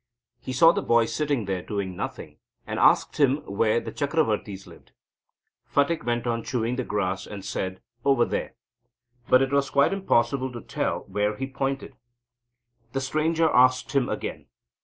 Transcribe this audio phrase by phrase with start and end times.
[0.39, 4.93] He saw the boy sitting there doing nothing, and asked him where the Chakravortis lived.
[5.67, 8.55] Phatik went on chewing the grass, and said: "Over there,"
[9.29, 11.95] but it was quite impossible to tell where he pointed.
[12.93, 14.47] The stranger asked him again.